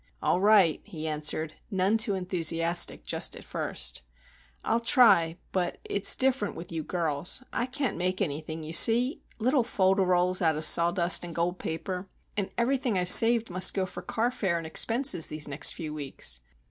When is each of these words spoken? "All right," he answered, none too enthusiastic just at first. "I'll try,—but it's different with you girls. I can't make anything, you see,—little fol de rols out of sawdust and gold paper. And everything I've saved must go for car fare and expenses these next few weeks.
"All 0.19 0.39
right," 0.41 0.81
he 0.83 1.07
answered, 1.07 1.53
none 1.69 1.95
too 1.95 2.15
enthusiastic 2.15 3.05
just 3.05 3.35
at 3.35 3.43
first. 3.43 4.01
"I'll 4.63 4.79
try,—but 4.79 5.77
it's 5.85 6.15
different 6.15 6.55
with 6.55 6.71
you 6.71 6.81
girls. 6.81 7.43
I 7.53 7.67
can't 7.67 7.97
make 7.97 8.19
anything, 8.19 8.63
you 8.63 8.73
see,—little 8.73 9.63
fol 9.63 9.93
de 9.93 10.01
rols 10.01 10.41
out 10.41 10.55
of 10.55 10.65
sawdust 10.65 11.23
and 11.23 11.35
gold 11.35 11.59
paper. 11.59 12.07
And 12.35 12.49
everything 12.57 12.97
I've 12.97 13.11
saved 13.11 13.51
must 13.51 13.75
go 13.75 13.85
for 13.85 14.01
car 14.01 14.31
fare 14.31 14.57
and 14.57 14.65
expenses 14.65 15.27
these 15.27 15.47
next 15.47 15.73
few 15.73 15.93
weeks. 15.93 16.41